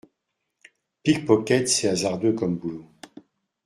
Pickpocket 1.03 1.67
c’est 1.67 1.87
hasardeux, 1.87 2.33
comme 2.33 2.57
boulot. 2.57 2.89